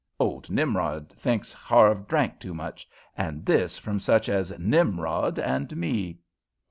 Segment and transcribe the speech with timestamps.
[0.19, 6.17] "Old Nimrod thinks Harve drank too much; and this from such as Nimrod and me!